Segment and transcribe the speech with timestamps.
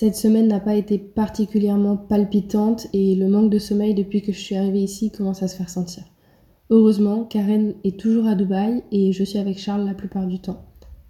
[0.00, 4.38] Cette semaine n'a pas été particulièrement palpitante et le manque de sommeil depuis que je
[4.38, 6.04] suis arrivée ici commence à se faire sentir.
[6.70, 10.64] Heureusement, Karen est toujours à Dubaï et je suis avec Charles la plupart du temps.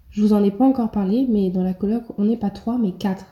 [0.08, 2.78] Je vous en ai pas encore parlé, mais dans la coloc, on n'est pas trois,
[2.78, 3.26] mais quatre.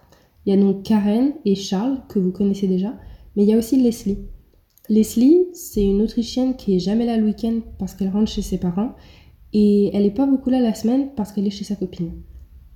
[0.47, 2.95] Il y a donc Karen et Charles, que vous connaissez déjà,
[3.35, 4.19] mais il y a aussi Leslie.
[4.89, 8.59] Leslie, c'est une Autrichienne qui est jamais là le week-end parce qu'elle rentre chez ses
[8.59, 8.95] parents,
[9.53, 12.13] et elle n'est pas beaucoup là la semaine parce qu'elle est chez sa copine.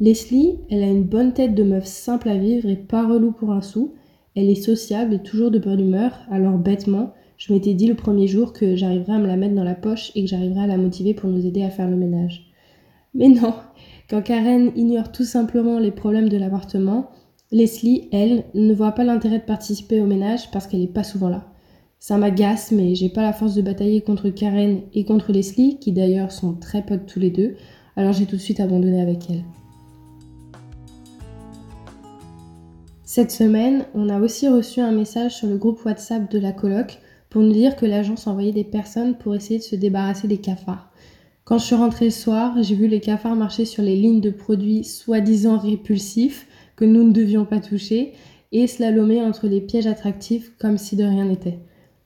[0.03, 3.53] Leslie, elle a une bonne tête de meuf simple à vivre et pas relou pour
[3.53, 3.95] un sou.
[4.35, 8.27] Elle est sociable et toujours de bonne humeur, alors bêtement, je m'étais dit le premier
[8.27, 10.77] jour que j'arriverais à me la mettre dans la poche et que j'arriverais à la
[10.77, 12.51] motiver pour nous aider à faire le ménage.
[13.15, 13.55] Mais non,
[14.11, 17.11] quand Karen ignore tout simplement les problèmes de l'appartement,
[17.53, 21.29] Leslie, elle, ne voit pas l'intérêt de participer au ménage parce qu'elle n'est pas souvent
[21.29, 21.47] là.
[22.01, 25.93] Ça m'agace, mais j'ai pas la force de batailler contre Karen et contre Leslie, qui
[25.93, 27.55] d'ailleurs sont très potes tous les deux,
[27.95, 29.45] alors j'ai tout de suite abandonné avec elle.
[33.05, 36.99] Cette semaine, on a aussi reçu un message sur le groupe WhatsApp de la coloc
[37.31, 40.93] pour nous dire que l'agence envoyait des personnes pour essayer de se débarrasser des cafards.
[41.45, 44.31] Quand je suis rentrée le soir, j'ai vu les cafards marcher sur les lignes de
[44.31, 48.13] produits soi-disant répulsifs que nous ne devions pas toucher
[48.53, 51.59] et slalomer entre les pièges attractifs comme si de rien n'était.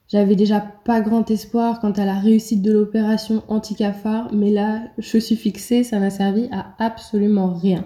[0.09, 5.19] J'avais déjà pas grand espoir quant à la réussite de l'opération anti-cafard, mais là, je
[5.19, 7.85] suis fixée, ça n'a servi à absolument rien.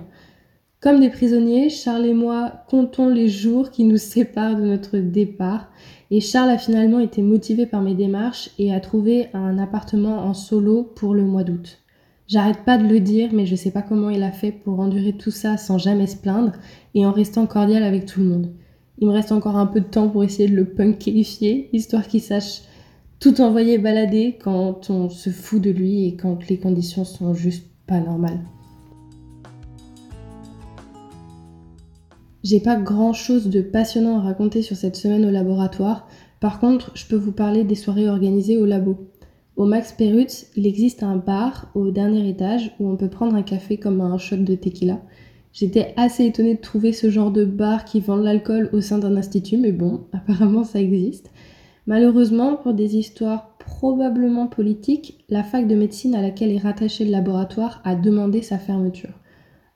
[0.80, 5.68] Comme des prisonniers, Charles et moi comptons les jours qui nous séparent de notre départ.
[6.10, 10.32] Et Charles a finalement été motivé par mes démarches et a trouvé un appartement en
[10.32, 11.82] solo pour le mois d'août.
[12.28, 15.12] J'arrête pas de le dire, mais je sais pas comment il a fait pour endurer
[15.12, 16.52] tout ça sans jamais se plaindre
[16.94, 18.50] et en restant cordial avec tout le monde.
[19.00, 22.22] Il me reste encore un peu de temps pour essayer de le punkérifier, histoire qu'il
[22.22, 22.62] sache
[23.18, 27.66] tout envoyer balader quand on se fout de lui et quand les conditions sont juste
[27.86, 28.40] pas normales.
[32.42, 36.08] J'ai pas grand chose de passionnant à raconter sur cette semaine au laboratoire.
[36.40, 38.96] Par contre, je peux vous parler des soirées organisées au labo.
[39.56, 43.42] Au Max Perutz, il existe un bar au dernier étage où on peut prendre un
[43.42, 45.02] café comme un shot de tequila.
[45.52, 49.16] J'étais assez étonnée de trouver ce genre de bar qui vend l'alcool au sein d'un
[49.16, 51.30] institut, mais bon, apparemment ça existe.
[51.86, 57.10] Malheureusement, pour des histoires probablement politiques, la fac de médecine à laquelle est rattaché le
[57.10, 59.12] laboratoire a demandé sa fermeture.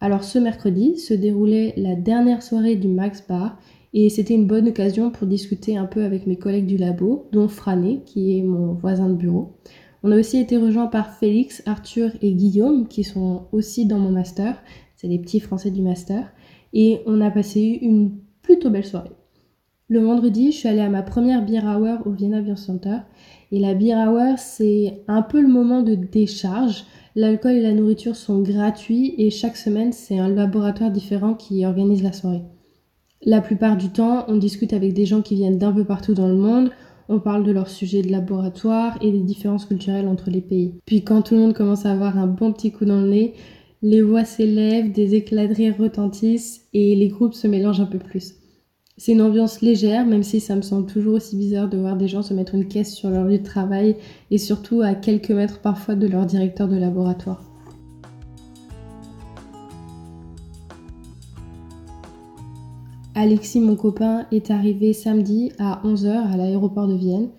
[0.04, 3.58] Alors ce mercredi se déroulait la dernière soirée du Max Bar
[3.94, 7.48] et c'était une bonne occasion pour discuter un peu avec mes collègues du labo, dont
[7.48, 9.56] Frané, qui est mon voisin de bureau.
[10.02, 14.10] On a aussi été rejoints par Félix, Arthur et Guillaume, qui sont aussi dans mon
[14.10, 14.62] master.
[14.94, 16.30] C'est les petits français du master.
[16.74, 19.12] Et on a passé une plutôt belle soirée.
[19.88, 22.98] Le vendredi, je suis allée à ma première beer hour au Vienna Beer Center.
[23.52, 26.84] Et la beer hour, c'est un peu le moment de décharge.
[27.16, 32.02] L'alcool et la nourriture sont gratuits et chaque semaine, c'est un laboratoire différent qui organise
[32.02, 32.42] la soirée.
[33.22, 36.26] La plupart du temps, on discute avec des gens qui viennent d'un peu partout dans
[36.26, 36.70] le monde,
[37.08, 40.74] on parle de leur sujet de laboratoire et des différences culturelles entre les pays.
[40.86, 43.34] Puis quand tout le monde commence à avoir un bon petit coup dans le nez,
[43.82, 47.98] les voix s'élèvent, des éclats de rire retentissent et les groupes se mélangent un peu
[47.98, 48.34] plus.
[48.96, 52.06] C'est une ambiance légère, même si ça me semble toujours aussi bizarre de voir des
[52.06, 53.96] gens se mettre une caisse sur leur lieu de travail
[54.30, 57.42] et surtout à quelques mètres parfois de leur directeur de laboratoire.
[63.16, 67.30] Alexis, mon copain, est arrivé samedi à 11h à l'aéroport de Vienne.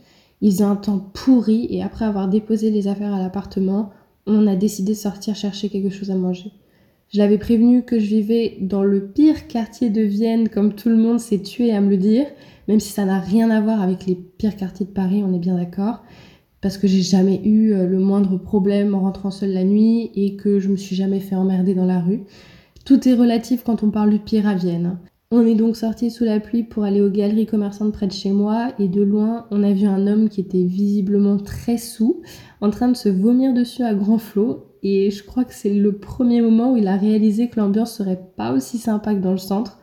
[0.41, 3.91] Il faisait un temps pourri et après avoir déposé les affaires à l'appartement,
[4.27, 6.51] on a décidé de sortir chercher quelque chose à manger.
[7.13, 10.97] Je l'avais prévenu que je vivais dans le pire quartier de Vienne, comme tout le
[10.97, 12.25] monde s'est tué à me le dire,
[12.67, 15.39] même si ça n'a rien à voir avec les pires quartiers de Paris, on est
[15.39, 16.03] bien d'accord,
[16.61, 20.35] parce que j'ai jamais eu euh, le moindre problème en rentrant seule la nuit et
[20.35, 22.23] que je me suis jamais fait emmerder dans la rue.
[22.85, 24.97] Tout est relatif quand on parle du pire à Vienne.
[25.31, 28.31] On est donc sorti sous la pluie pour aller aux galeries commerçantes près de chez
[28.31, 32.21] moi et de loin on a vu un homme qui était visiblement très sous
[32.61, 35.97] en train de se vomir dessus à grand flot et je crois que c'est le
[35.97, 39.39] premier moment où il a réalisé que l'ambiance serait pas aussi sympa que dans le
[39.39, 39.79] centre.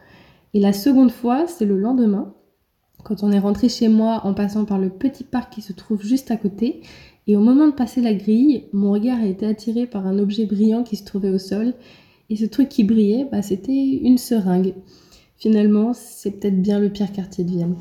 [0.54, 2.34] Et la seconde fois, c'est le lendemain,
[3.02, 6.04] quand on est rentré chez moi en passant par le petit parc qui se trouve
[6.04, 6.82] juste à côté.
[7.26, 10.46] Et au moment de passer la grille, mon regard a été attiré par un objet
[10.46, 11.74] brillant qui se trouvait au sol.
[12.30, 14.74] Et ce truc qui brillait, bah, c'était une seringue.
[15.42, 17.74] Finalement, c'est peut-être bien le pire quartier de Vienne.